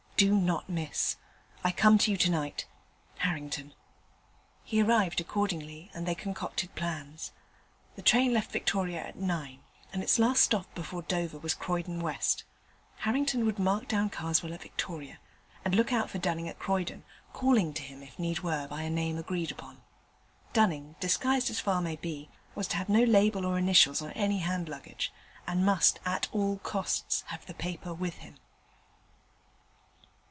Do 0.29 0.35
not 0.37 0.69
miss. 0.69 1.17
I 1.63 1.71
come 1.71 1.97
to 1.97 2.11
you 2.11 2.17
to 2.17 2.29
night. 2.29 2.67
Harrington.' 3.17 3.73
He 4.63 4.79
arrived 4.79 5.19
accordingly, 5.19 5.89
and 5.95 6.05
they 6.05 6.13
concocted 6.13 6.75
plans. 6.75 7.31
The 7.95 8.03
train 8.03 8.31
left 8.31 8.51
Victoria 8.51 9.01
at 9.01 9.15
nine 9.15 9.61
and 9.91 10.03
its 10.03 10.19
last 10.19 10.43
stop 10.43 10.71
before 10.75 11.01
Dover 11.01 11.39
was 11.39 11.55
Croydon 11.55 12.01
West. 12.01 12.43
Harrington 12.97 13.47
would 13.47 13.57
mark 13.57 13.87
down 13.87 14.11
Karswell 14.11 14.53
at 14.53 14.61
Victoria, 14.61 15.17
and 15.65 15.73
look 15.73 15.91
out 15.91 16.11
for 16.11 16.19
Dunning 16.19 16.47
at 16.47 16.59
Croydon, 16.59 17.03
calling 17.33 17.73
to 17.73 17.81
him 17.81 18.03
if 18.03 18.19
need 18.19 18.41
were 18.41 18.67
by 18.67 18.83
a 18.83 18.91
name 18.91 19.17
agreed 19.17 19.51
upon. 19.51 19.81
Dunning, 20.53 20.95
disguised 20.99 21.49
as 21.49 21.59
far 21.59 21.79
as 21.79 21.83
might 21.83 22.01
be, 22.03 22.29
was 22.53 22.67
to 22.67 22.77
have 22.77 22.89
no 22.89 23.01
label 23.03 23.43
or 23.43 23.57
initials 23.57 24.03
on 24.03 24.11
any 24.11 24.37
hand 24.37 24.69
luggage, 24.69 25.11
and 25.47 25.65
must 25.65 25.99
at 26.05 26.27
all 26.31 26.59
costs 26.59 27.23
have 27.29 27.43
the 27.47 27.55
paper 27.55 27.91
with 27.91 28.17
him. 28.19 28.35